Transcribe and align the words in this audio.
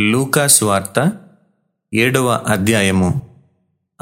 లూకాస్వార్త 0.00 1.12
ఏడవ 1.94 2.40
అధ్యాయము. 2.48 3.20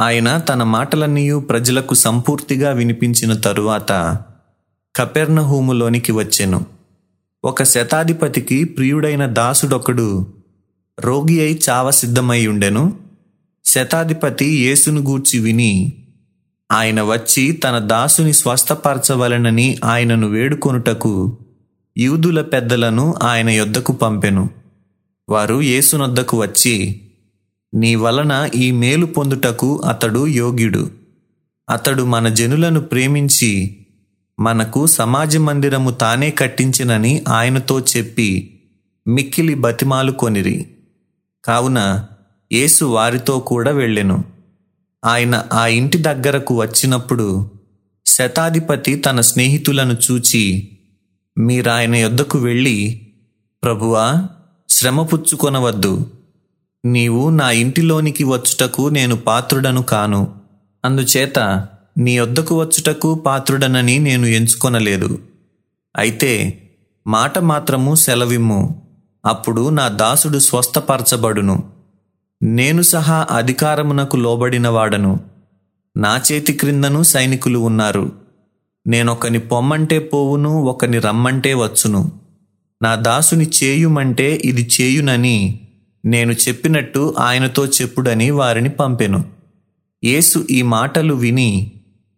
ఆయన 0.01 0.39
తన 0.39 0.63
మాటలన్నీయు 0.63 1.39
ప్రజలకు 1.39 1.95
సంపూర్తిగా 1.95 2.71
వినిపించిన 2.71 3.33
తరువాత 3.33 4.19
కపెర్నహూములోనికి 4.97 6.13
వచ్చెను. 6.13 6.67
ఒక 7.45 7.63
శతాధిపతికి 7.63 8.65
ప్రియుడైన 8.65 9.27
దాసుడొకడు 9.27 10.27
రోగి 11.01 11.41
అయి 11.41 11.61
చావసిద్ధమై 11.69 12.47
ఉండెను. 12.47 12.99
శతాధిపతి 13.65 14.47
యేసును 14.47 15.01
గూర్చి 15.01 15.39
విని 15.39 15.93
ఆయన 16.73 17.03
వచ్చి 17.03 17.53
తన 17.53 17.79
దాసుని 17.79 18.33
స్వస్థపరచవలెనని 18.33 19.79
ఆయనను 19.85 20.29
వేడుకొనుటకు 20.29 21.39
యూదుల 21.99 22.43
పెద్దలను 22.43 23.15
ఆయన 23.23 23.51
యొద్దకు 23.51 23.93
పంపెను. 23.93 24.58
వారు 25.29 25.61
యేసునొద్దకు 25.61 26.41
వచ్చి 26.41 27.01
నీ 27.75 27.95
వలన 27.95 28.51
ఈ 28.55 28.71
మేలు 28.71 29.07
పొందుటకు 29.07 29.83
అతడు 29.89 30.27
యోగ్యుడు. 30.27 30.91
అతడు 31.71 32.03
మన 32.03 32.29
జనులను 32.29 32.81
ప్రేమించి 32.81 33.77
మనకు 34.41 34.87
సమాజ 34.87 35.37
మందిరము 35.37 35.91
తానే 35.91 36.31
కట్టించినని 36.31 37.23
ఆయనతో 37.29 37.81
చెప్పి 37.81 38.61
మిక్కిలి 39.09 39.55
బతిమాలు 39.55 40.13
కొనిరి. 40.13 40.67
కావున 41.45 42.07
యేసు 42.53 42.85
వారితో 42.85 43.39
కూడా 43.39 43.71
వెళ్ళెను. 43.71 44.25
ఆయన 45.05 45.45
ఆ 45.53 45.67
ఇంటి 45.67 45.99
దగ్గరకు 45.99 46.61
వచ్చినప్పుడు 46.61 47.51
శతాధిపతి 48.07 48.95
తన 48.95 49.21
స్నేహితులను 49.21 49.97
చూచి 50.11 50.69
మీరాయన 51.39 51.95
యొద్దకు 51.95 52.39
వెళ్ళి 52.39 53.07
ప్రభువా 53.63 54.29
శ్రమ 54.79 55.03
పుచ్చుకొనవద్దు. 55.03 56.11
నీవు 56.85 57.31
నా 57.31 57.51
ఇంటిలోనికి 57.51 58.25
వచ్చుటకు 58.25 58.89
నేను 58.89 59.17
పాత్రుడను 59.17 59.83
కాను. 59.83 60.35
అందుచేత 60.85 61.39
నీ 61.99 62.19
వద్దకు 62.19 62.61
వచ్చుటకు 62.61 63.15
పాత్రుడనని 63.15 63.99
నేను 63.99 64.27
ఎంచుకొనలేదు. 64.27 65.19
అయితే 65.97 66.63
మాట 67.07 67.39
మాత్రము 67.39 67.95
సెలవిమ్ము. 67.95 68.83
అప్పుడు 69.27 69.69
నా 69.69 69.89
దాసుడు 69.89 70.39
స్వస్థపరచబడును. 70.39 71.63
నేను 72.43 72.83
సహా 72.83 73.27
అధికారమునకు 73.31 74.17
లోబడినవాడను. 74.17 75.21
నా 75.97 76.21
చేతి 76.33 76.53
క్రిందను 76.53 77.03
సైనికులు 77.03 77.59
ఉన్నారు. 77.59 78.13
నేనొకని 78.87 79.39
పొమ్మంటే 79.39 79.99
పోవును 79.99 80.51
ఒకని 80.51 80.99
రమ్మంటే 80.99 81.55
వచ్చును. 81.55 82.28
నా 82.83 82.95
దాసుని 82.95 83.51
చేయుమంటే 83.65 84.43
ఇది 84.45 84.69
చేయునని 84.81 85.61
నేను 86.05 86.33
చెప్పినట్టు 86.33 87.15
ఆయనతో 87.19 87.67
చెప్పుడని 87.67 88.31
వారిని 88.31 88.69
పంపెను. 88.69 89.25
యేసు 90.05 90.47
ఈ 90.51 90.63
మాటలు 90.63 91.15
విని 91.15 91.73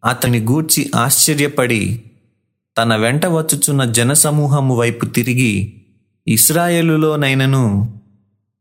అతని 0.05 0.39
గూర్చి 0.39 0.91
ఆశ్చర్యపడి 0.97 2.03
తన 2.79 2.97
వెంట 2.97 3.27
వచ్చుచున్న 3.27 3.85
జనసమూహము 3.85 4.77
వైపు 4.77 5.07
తిరిగి 5.07 5.73
ఇస్రాయేలులోనైనను 6.29 7.95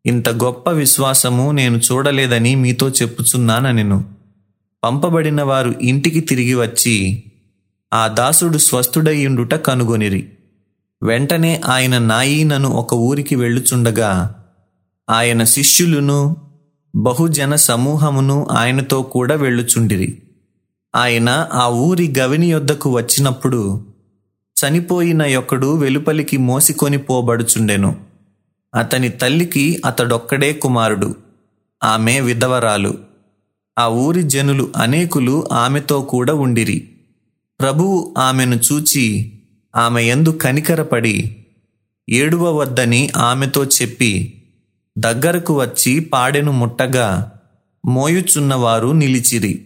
ఇంత 0.05 0.29
గొప్ప 0.29 0.69
విశ్వాసము 0.69 1.51
నేను 1.51 1.77
చూడలేదని 1.77 2.55
మీతో 2.55 2.89
చెప్పుచున్నానెను 2.89 4.05
పంపబడిన 4.83 5.41
వారు 5.41 5.75
ఇంటికి 5.81 6.19
తిరిగి 6.19 6.53
వచ్చి 6.53 7.23
ఆ 7.93 8.07
దాసుడు 8.07 8.57
స్వస్థుడయ్యుండుట 8.57 9.53
కనుగొనిరి. 9.53 10.29
వెంటనే 11.03 11.61
ఆయన 11.65 11.97
నాయీనను 11.97 12.69
ఒక 12.69 12.93
ఊరికి 12.93 13.35
వెళ్ళుచుండగా 13.35 14.35
ఆయన 15.09 15.43
శిష్యులను 15.43 16.35
బహుజన 16.95 17.55
సమూహమును 17.55 18.47
ఆయనతో 18.51 19.01
కూడా 19.01 19.35
వెళ్ళుచుండిరి. 19.35 20.21
ఆయన 20.95 21.49
ఆ 21.53 21.67
ఊరి 21.67 22.13
గవిని 22.19 22.51
యొద్దకు 22.51 22.89
వచ్చినప్పుడు 22.89 23.87
చనిపోయిన 24.59 25.23
యొక్కడు 25.23 25.77
వెలుపలికి 25.77 26.37
మోసికొని 26.37 26.97
పోబడుచుండెను. 26.97 27.95
అతని 28.75 29.09
తల్లికి 29.09 29.81
అతడొక్కడే 29.85 30.53
కుమారుడు 30.53 31.15
ఆమె 31.83 32.19
విధవరాలు. 32.19 32.97
ఆ 33.79 33.87
ఊరి 33.87 34.23
జనులు 34.23 34.69
అనేకులు 34.75 35.47
ఆమెతో 35.51 36.01
కూడా 36.01 36.33
ఉండిరి. 36.33 36.89
ప్రభువు 37.59 38.15
ఆమెను 38.17 38.55
చూచి 38.55 39.38
ఆమె 39.75 40.03
ఎందు 40.03 40.29
కనికరపడి 40.29 41.45
ఏడువ 42.09 42.57
వద్దని 42.57 43.09
ఆమెతో 43.17 43.65
చెప్పి 43.65 44.41
దగ్గరకు 44.97 45.61
వచ్చి 45.61 45.99
పాడెను 45.99 46.51
ముట్టగా 46.51 47.31
మోయుచున్నవారు 47.85 48.87
నిలిచిరి. 48.87 49.65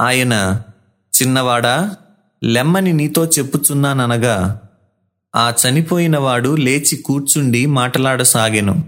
ఆయన 0.00 0.62
చిన్నవాడా 1.22 1.96
లెమ్మని 2.44 2.92
నీతో 2.92 3.26
చెప్పుచున్నాననగా 3.26 4.60
ఆ 5.36 5.52
చనిపోయినవాడు 5.62 6.56
లేచి 6.56 6.96
కూర్చుండి 6.96 7.66
మాటలాడసాగెను. 7.66 8.84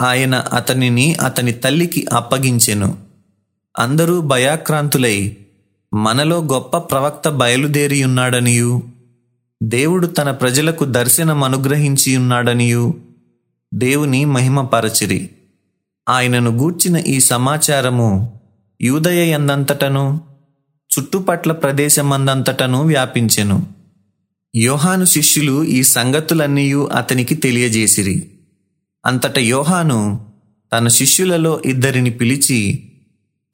ఆయన 0.00 0.34
అతనిని 0.34 1.14
అతని 1.14 1.52
తల్లికి 1.52 2.06
అప్పగించెను. 2.12 2.98
అందరూ 3.78 4.20
భయాక్రాంతులై 4.20 5.36
మనలో 5.94 6.38
గొప్ప 6.38 6.76
ప్రవక్త 6.76 7.28
బయలుదేరియున్నాడనియు. 7.28 8.95
దేవుడు 9.66 10.06
తన 10.06 10.30
ప్రజలకు 10.30 10.84
దర్శనం 10.84 11.44
అనుగ్రహించి 11.44 12.16
ఉన్నాడనియు. 12.16 12.94
దేవుని 13.74 14.24
మహిమపరచిరి. 14.24 15.30
ఆయనను 16.08 16.50
గూర్చిన 16.50 16.96
ఈ 16.96 17.20
సమాచారము 17.20 18.40
యూదయ 18.82 19.28
ఎందంతటను 19.28 20.20
చుట్టుపట్ల 20.98 21.52
ప్రదేశమందంతటను 21.52 22.82
వ్యాపించెను. 22.82 23.66
యోహాను 24.56 25.04
శిష్యులు 25.04 25.64
ఈ 25.64 25.82
సంగతులన్నీ 25.82 26.72
అతనికి 26.72 27.34
తెలియజేసిరి. 27.34 28.30
అంతట 29.06 29.38
యోహాను 29.38 30.26
తన 30.72 30.88
శిష్యులలో 30.88 31.62
ఇద్దరిని 31.64 32.10
పిలిచి 32.10 32.92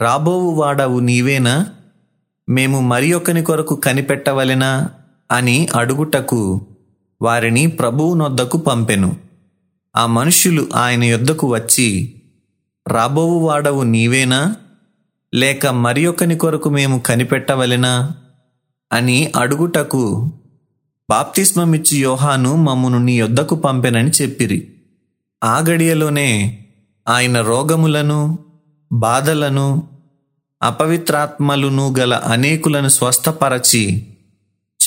రాబోవు 0.03 0.51
వాడవు 0.51 1.01
నీవేనా? 1.01 1.67
మేము 2.49 2.81
మరి 2.81 3.13
ఒకని 3.13 3.43
కొరకు 3.43 3.75
కనిపెట్టవలెనా? 3.75 4.91
అని 5.33 5.69
అడుగుటకు 5.75 6.67
వారిని 7.23 7.67
ప్రభువునొద్దకు 7.67 8.59
పంపెను. 8.59 9.17
ఆ 9.97 10.07
మనుష్యులు 10.07 10.69
ఆయన 10.75 11.05
యొద్దకు 11.05 11.53
వచ్చి 11.53 12.15
రాబోవు 12.89 13.39
వాడవు 13.39 13.83
నీవేనా? 13.83 14.57
లేక 15.35 15.67
మరి 15.67 16.07
ఒకని 16.07 16.37
కొరకు 16.37 16.71
మేము 16.71 16.99
కనిపెట్టవలెనా 16.99 18.13
అని 18.93 19.33
అడుగుటకు 19.37 20.33
బాప్తిస్మమిచ్చి 21.11 21.99
యోహాను 21.99 22.57
మమ్మను 22.57 22.99
నీ 22.99 23.19
యొద్దకు 23.19 23.55
పంపెనని 23.55 24.11
చెప్పిరి. 24.11 24.69
ఆ 25.45 25.59
గడియలోనే 25.59 26.59
ఆయన 27.09 27.41
రోగములను 27.41 28.39
బాధలను 28.93 29.89
అపవిత్రాత్మలును 30.63 31.95
గల 31.99 32.15
అనేకులను 32.15 32.89
స్వస్థపరచి 32.89 34.12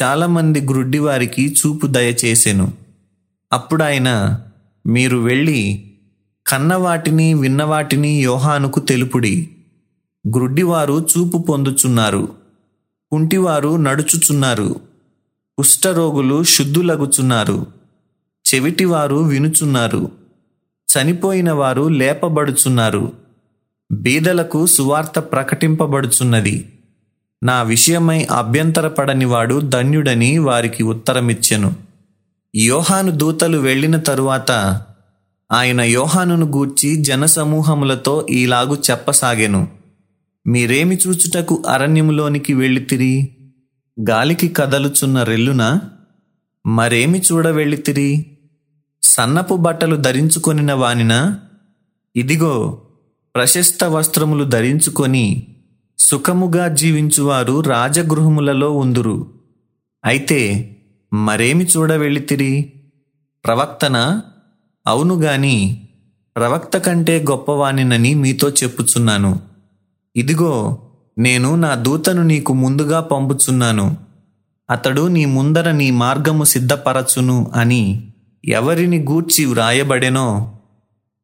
చాలామంది 0.01 0.61
గ్రుడ్డి 0.61 0.99
వారికి 0.99 1.53
చూపు 1.53 1.87
దయచేసెను. 1.87 2.73
అప్పుడాయన 3.53 4.39
మీరు 4.87 5.17
వెళ్ళి 5.17 5.91
కన్నవాటిని 6.47 7.33
విన్నవాటిని 7.33 8.23
యోహానుకు 8.23 8.79
తెలుపుడి. 8.79 9.49
గ్రుడ్డివారు 10.35 11.07
చూపు 11.17 11.37
పొందుచున్నారు. 11.37 12.35
కుంటివారు 13.11 13.75
నడుచుచున్నారు. 13.75 14.75
కుష్ఠరోగులు 15.57 16.43
శుద్ధులగుచున్నారు. 16.43 17.67
చెవిటివారు 18.53 19.15
వినుచున్నారు. 19.15 20.11
చనిపోయిన 20.91 21.51
వారు 21.51 21.87
లేపబడుచున్నారు. 21.87 23.13
బీదలకు 23.91 24.65
సువార్త 24.65 25.19
ప్రకటింపబడుచున్నది. 25.19 26.74
నా 27.45 27.61
విషయమై 27.61 28.23
అభ్యంతరపడని 28.23 29.25
వాడు 29.25 29.59
ధన్యుడని 29.59 30.37
వారికి 30.37 30.83
ఉత్తరమిచ్చెను. 30.83 31.73
యోహాను 32.55 33.11
దూతలు 33.11 33.57
వెళ్ళిన 33.57 33.97
తరువాత 33.97 34.51
ఆయన 35.51 35.81
యోహానును 35.81 36.45
గూర్చి 36.45 36.95
జనసమూహములతో 36.95 38.27
ఈలాగు 38.29 38.77
చెప్పసాగెను. 38.91 39.67
మీరేమి 40.47 40.99
చూచుటకు 41.07 41.63
అరణ్యములోనికి 41.67 42.53
వెళ్ళితిరి? 42.53 43.35
గాలికి 44.09 44.47
కదలుచున్న 44.47 45.23
రెల్లున 45.23 45.79
మరేమి 46.67 47.21
చూడ 47.31 47.47
వెళ్ళితిరి 47.47 48.25
సన్నపు 49.03 49.55
బట్టలు 49.55 49.95
ధరించుకొనిన 49.95 50.73
వానిన? 50.73 51.35
ఇదిగో 52.15 52.81
ప్రశస్త 53.35 53.83
వస్త్రములు 53.83 54.43
ధరించుకొని 54.43 55.47
సుఖముగా 55.99 56.67
జీవించువారు 56.67 57.61
రాజగృహములలో 57.61 58.71
ఉందురు. 58.71 59.27
అయితే 60.05 60.71
మరేమి 61.13 61.63
చూడవెళితిరి 61.63 62.73
ప్రవక్తన? 63.45 64.21
అవును 64.87 65.15
గాని 65.15 65.87
ప్రవక్త 66.35 66.77
కంటే 66.77 67.25
గొప్పవానినని 67.29 68.15
మీతో 68.15 68.49
చెప్పుచున్నాను. 68.49 69.39
ఇదిగో 70.15 70.81
నేను 71.17 71.55
నా 71.55 71.75
దూతను 71.75 72.23
నీకు 72.23 72.53
ముందుగా 72.53 72.99
పంపుచున్నాను. 72.99 73.97
అతడు 74.69 75.07
నీ 75.07 75.25
ముందర 75.25 75.71
నీ 75.71 75.91
మార్గము 75.91 76.43
సిద్ధపరచును 76.43 77.51
అని 77.55 78.13
ఎవరిని 78.45 78.99
గూర్చి 78.99 79.45
వ్రాయబడెనో 79.45 80.57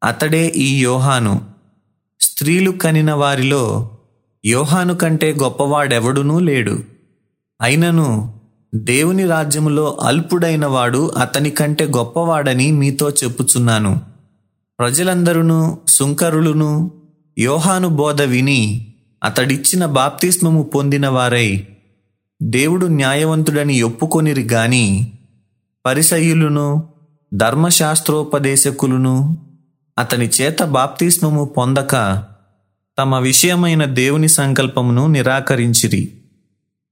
అతడే 0.04 0.52
ఈ 0.56 0.78
యోహాను. 0.80 1.40
స్త్రీలు 2.20 2.70
కనిన 2.70 3.12
వారిలో 3.12 3.90
యోహాను 4.44 4.94
కంటే 4.94 5.32
గొప్పవాడెవడునూ 5.32 6.38
లేడు. 6.38 6.78
అయినను 7.62 8.34
దేవుని 8.74 9.26
రాజ్యములో 9.26 9.98
అల్పుడైన 10.02 10.66
వాడు 10.66 11.12
అతని 11.18 11.50
కంటే 11.50 11.84
గొప్పవాడని 11.84 12.72
మీతో 12.72 13.10
చెప్పుచున్నాను. 13.10 14.00
ప్రజలందరూ 14.78 15.78
సుంకరులును 15.88 16.90
యోహాను 17.38 17.88
బోధ 17.88 18.22
విని 18.22 18.96
అతడిచ్చిన 19.24 19.86
బాప్తిస్మము 19.86 20.62
పొందిన 20.62 21.08
వారై 21.08 21.66
దేవుడు 22.42 22.86
న్యాయవంతుడని 22.86 23.82
ఒప్పుకొనిరి 23.82 24.42
గాని 24.42 25.12
పరిసయులును 25.86 26.88
ధర్మశాస్త్రోపదేశకులును 27.34 29.36
అతని 29.98 30.26
చేత 30.26 30.62
బాప్తిస్మము 30.62 31.44
పొందక 31.44 32.24
తమ 32.98 33.18
విషయమైన 33.18 33.84
దేవుని 33.84 34.28
సంకల్పమును 34.28 35.06
నిరాకరించిరి. 35.06 36.12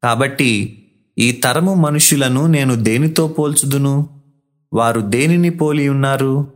కాబట్టి 0.03 0.81
ఈ 1.19 1.33
తరము 1.33 1.75
మనుషులను 1.75 2.47
నేను 2.47 2.75
దేనితో 2.75 3.29
పోల్చుదును? 3.29 4.09
వారు 4.73 5.01
దేనిని 5.01 5.51
పోలి 5.51 5.89
ఉన్నారు? 5.89 6.53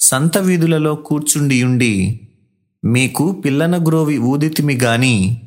సంత 0.00 0.38
వీధులలో 0.38 0.94
కూర్చుండి 0.94 1.62
ఉండి 1.62 2.20
మీకు 2.84 3.32
పిల్లన 3.32 3.84
గ్రోవి 3.86 4.18
ఊదితిమి 4.18 4.74
గాని 4.74 5.38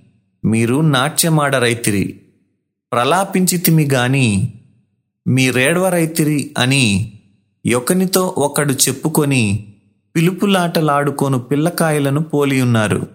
మీరు 0.46 0.82
నాట్యమాడరైతిరి 0.82 2.20
ప్రలాపించితిమి 2.92 3.86
గాని 3.86 4.54
మీరేడవరైతిరి 5.28 6.52
అని 6.58 7.14
ఒకనితో 7.76 8.34
ఒకడు 8.38 8.74
చెప్పుకొని 8.74 9.68
పిలుపులాటలాడుకోను 10.16 11.40
పిల్లకాయలను 11.40 12.24
పోలియున్నారు 12.24 13.15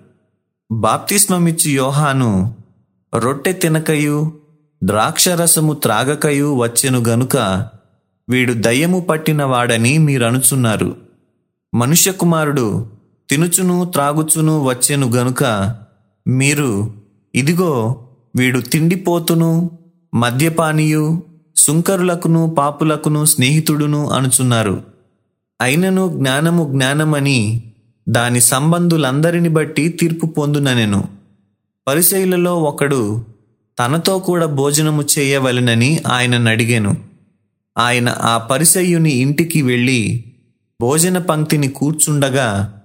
బాప్తిస్మమిచ్చు 0.70 1.70
యోహాను 1.70 2.54
రొట్టె 3.16 3.52
తినకయు 3.52 4.32
ద్రాక్షరసము 4.84 5.72
త్రాగకయు 5.72 6.54
వచ్చెను 6.56 6.98
గనుక 6.98 7.36
వీడు 8.28 8.52
దయ్యము 8.56 9.00
పట్టినవాడని 9.00 9.98
మీరనుచున్నారు. 9.98 10.96
మనుష్య 11.74 12.12
కుమారుడు 12.12 12.86
తినుచును 13.30 13.84
త్రాగుచును 13.84 14.64
వచ్చెను 14.64 15.10
గనుక 15.10 15.74
మీరు 16.26 16.94
ఇదిగో 17.34 18.04
వీడు 18.36 18.60
తిండిపోతును 18.60 19.70
మద్యపానీయు 20.14 21.22
సుంకరులకును 21.56 22.54
పాపులకును 22.58 23.24
స్నేహితుడును 23.24 24.10
అనుచున్నారు. 24.10 24.82
అయినను 25.60 26.16
జ్ఞానము 26.18 26.68
జ్ఞానమని 26.72 27.62
దాని 28.10 28.40
సంబంధులందరిని 28.40 29.48
బట్టి 29.48 29.88
తీర్పు 29.88 30.26
పొందుననెను. 30.26 31.04
పరిశైలలో 31.86 32.56
ఒకడు 32.60 33.24
తనతో 33.78 34.18
కూడా 34.18 34.46
భోజనము 34.46 35.02
చేయవలెనని 35.18 36.00
ఆయనను 36.06 36.50
అడిగాను. 36.50 36.96
ఆయన 37.78 38.08
ఆ 38.08 38.38
పరిసయ్యుని 38.38 39.10
ఇంటికి 39.10 39.62
వెళ్ళి 39.62 40.24
భోజన 40.80 41.18
పంక్తిని 41.18 41.68
కూర్చుండగా 41.68 42.82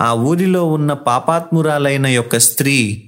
ఆ 0.00 0.12
ఊరిలో 0.12 0.64
ఉన్న 0.64 0.92
పాపాత్మురాలైన 0.92 2.06
యొక్క 2.06 2.38
స్త్రీ 2.38 3.02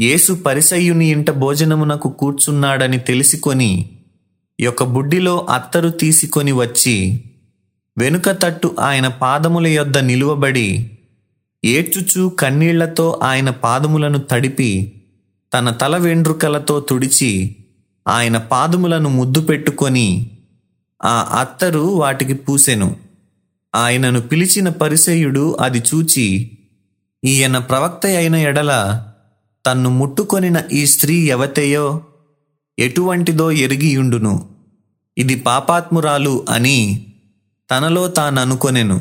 యేసు 0.00 0.32
పరిసయ్యుని 0.32 1.06
ఇంట 1.10 1.30
భోజనమునకు 1.30 2.08
కూర్చున్నాడని 2.08 2.98
తెలుసుకొని 2.98 3.90
యొక్క 4.60 4.82
బుడ్డిలో 4.84 5.46
అత్తరు 5.50 5.90
తీసుకొని 5.90 6.52
వచ్చి 6.52 7.22
వెనుక 7.98 8.30
తట్టు 8.30 8.76
ఆయన 8.80 9.08
పాదముల 9.08 9.66
యొద్ద 9.66 9.98
నిలువబడి 9.98 10.95
ఏడ్చుచూ 11.66 12.28
కన్నీళ్ళతో 12.28 13.20
ఆయన 13.22 13.50
పాదములను 13.50 14.18
తడిపి 14.18 15.02
తన 15.54 15.70
తల 15.70 15.96
వెండ్రుకలతో 15.96 16.80
తుడిచి 16.80 17.56
ఆయన 18.08 18.38
పాదములను 18.38 19.08
ముద్దు 19.08 19.40
పెట్టుకొని 19.40 20.30
ఆ 21.04 21.38
అత్తరు 21.40 21.78
వాటికి 21.78 22.34
పూసెను. 22.34 22.96
ఆయనను 23.74 24.20
పిలిచిన 24.20 24.68
పరిసయుడు 24.68 25.56
అది 25.60 25.78
చూచి 25.78 26.58
ఈయన 27.24 27.58
ప్రవక్త 27.58 28.06
అయిన 28.06 28.34
ఎడల 28.34 28.72
తన్ను 29.66 29.90
ముట్టుకొనిన 29.90 30.62
ఈ 30.72 30.86
స్త్రీ 30.86 31.16
ఎవతేయో 31.16 32.02
ఎటువంటిదో 32.78 33.50
ఎరిగియుండును. 33.50 34.48
ఇది 35.18 35.34
పాపాత్మురాలు 35.34 36.46
అని 36.48 37.06
తనలో 37.70 38.08
తాననుకొనెను. 38.08 39.00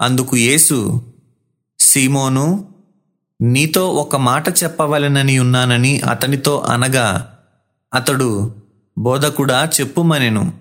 అందుకు 0.00 0.36
యేసు 0.36 1.02
సీమోను 1.86 2.68
నీతో 3.40 3.88
ఒక 3.90 4.16
మాట 4.16 4.48
చెప్పవలెనని 4.48 5.38
ఉన్నానని 5.38 6.00
అతనితో 6.00 6.58
అనగా 6.58 7.38
అతడు 7.94 8.54
బోధకుడా 8.98 9.70
చెప్పుమనెను. 9.80 10.52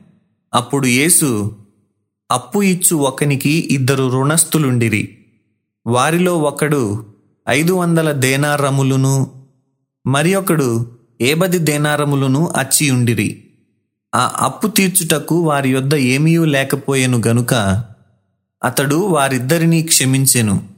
అప్పుడు 0.54 0.86
యేసు 0.86 1.56
అప్పు 2.32 2.64
ఇచ్చు 2.64 2.96
ఒకనికి 2.96 3.68
ఇద్దరు 3.72 4.10
రుణస్థులుండిరి. 4.10 5.18
వారిలో 5.88 6.38
ఒకడు 6.38 7.06
ఐదు 7.50 7.74
వందల 7.74 8.12
దేనారములును 8.12 9.46
మరి 10.08 10.36
ఒకడు 10.36 10.92
ఏబది 11.22 11.58
దేనారములను 11.58 12.54
అచ్చియుండిరి. 12.58 13.44
ఆ 14.16 14.34
అప్పు 14.40 14.68
తీర్చుటకు 14.68 15.36
వారి 15.40 15.70
యొద్ద 15.70 15.96
ఏమీ 15.96 16.38
లేకపోయెను 16.38 17.22
గనుక 17.28 17.84
అతడు 18.64 18.96
వారిద్దరినీ 18.96 19.82
క్షమించెను. 19.82 20.75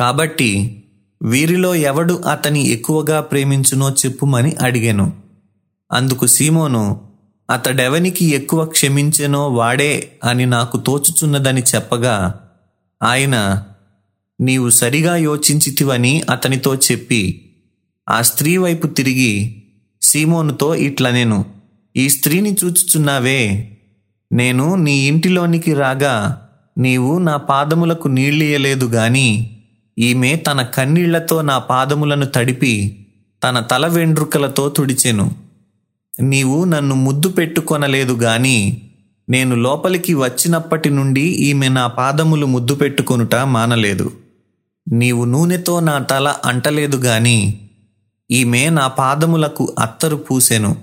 కాబట్టి 0.00 0.82
వీరిలో 1.22 1.74
ఎవడు 1.74 2.14
అతని 2.14 2.68
ఎక్కువగా 2.68 3.20
ప్రేమించునో 3.20 3.90
చెప్పుమని 3.90 4.56
అడిగాను. 4.62 5.12
అందుకు 5.92 6.26
సీమోను 6.26 7.00
అతడెవనికి 7.50 8.26
ఎక్కువ 8.26 8.64
క్షమించెనో 8.64 9.48
వాడే 9.48 10.12
అని 10.24 10.46
నాకు 10.46 10.76
తోచుచున్నదని 10.78 11.62
చెప్పగా 11.74 12.40
ఆయన 13.02 13.66
నీవు 14.40 14.70
సరిగా 14.70 15.16
యోచించితివని 15.16 16.22
అతనితో 16.30 16.74
చెప్పి 16.74 17.50
ఆ 18.08 18.22
స్త్రీ 18.22 18.56
వైపు 18.56 18.86
తిరిగి 18.86 19.62
సీమోనుతో 20.02 20.74
ఇట్లనెను 20.74 21.44
ఈ 21.96 22.08
స్త్రీని 22.08 22.56
చూచుచున్నావే 22.64 23.70
నేను 24.32 24.74
నీ 24.74 25.06
ఇంటిలోనికి 25.06 25.74
రాగా 25.74 26.46
నీవు 26.78 27.18
నా 27.18 27.36
పాదములకు 27.36 28.08
నీళ్ళియలేదు 28.08 28.86
గాని 28.86 29.56
ఈమె 30.00 30.36
తన 30.36 30.62
కన్నీళ్ళతో 30.62 31.42
నా 31.42 31.58
పాదములను 31.58 32.26
తడిపి 32.26 33.06
తన 33.44 33.60
తల 33.60 33.86
వెండ్రుకలతో 33.86 34.68
తుడిచెను. 34.68 35.30
నీవు 36.20 36.64
నన్ను 36.64 36.94
ముద్దు 36.94 37.28
పెట్టుకొనలేదు 37.28 38.12
గాని 38.12 38.82
నేను 39.28 39.56
లోపలికి 39.56 40.14
వచ్చినప్పటి 40.14 40.90
నుండి 40.90 41.20
ఈమె 41.20 41.68
నా 41.68 41.86
పాదములు 41.86 42.46
ముద్దు 42.46 42.74
పెట్టుకొనుట 42.74 43.34
మానలేదు. 43.34 44.12
నీవు 44.92 45.24
నూనెతో 45.24 45.80
నా 45.80 45.98
తల 45.98 46.34
అంటలేదు 46.44 46.96
గాని 46.96 47.60
ఈమె 48.30 48.70
నా 48.70 48.86
పాదములకు 48.86 49.76
అత్తరు 49.78 50.16
పూసెను. 50.16 50.76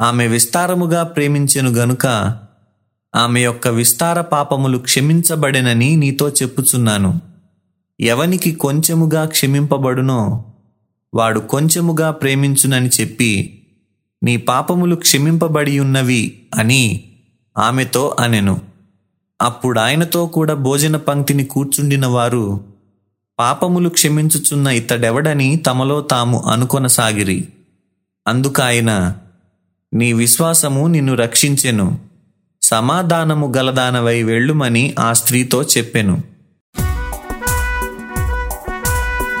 ఆమె 0.00 0.26
విస్తారముగా 0.26 1.02
ప్రేమించెను 1.02 1.70
గనుక 1.70 2.06
ఆమె 3.16 3.40
యొక్క 3.40 3.68
విస్తార 3.68 4.20
పాపములు 4.20 4.78
క్షమించబడెనని 4.78 5.96
నీతో 5.96 6.28
చెప్పుచున్నాను. 6.28 7.33
ఎవనికి 8.00 8.52
కొంచెముగా 8.52 9.24
క్షమింపబడునో 9.24 10.44
వాడు 11.14 11.40
కొంచెముగా 11.40 12.10
ప్రేమించునని 12.10 12.90
చెప్పి 13.00 13.62
నీ 14.22 14.36
పాపములు 14.36 14.96
క్షమింపబడి 14.96 15.78
ఉన్నవి 15.78 16.42
అని 16.54 17.04
ఆమెతో 17.58 18.16
అనెను. 18.20 18.60
అప్పుడు 19.42 19.80
ఆయనతో 19.80 20.26
కూడా 20.26 20.54
భోజన 20.54 20.96
పంక్తిని 20.96 21.44
కూర్చుండిన 21.44 22.06
వారు 22.06 22.60
పాపములు 23.38 23.88
క్షమించుచున్న 23.88 24.66
ఇతడెవడని 24.66 25.56
తమలో 25.56 26.00
తాము 26.00 26.40
అనుకొనసాగిరి. 26.40 27.48
అందుకాయన 28.26 29.16
నీ 29.94 30.12
విశ్వాసము 30.12 30.86
నిన్ను 30.86 31.14
రక్షించెను 31.14 31.98
సమాధానము 32.62 33.52
గలదానవై 33.56 34.22
వెళ్ళుమని 34.22 34.94
ఆ 34.98 35.12
స్త్రీతో 35.12 35.62
చెప్పెను. 35.62 36.33